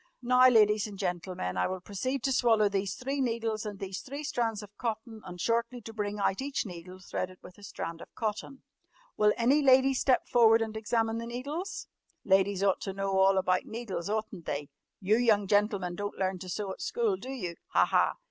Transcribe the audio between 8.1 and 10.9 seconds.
cotton. Will any lady step forward and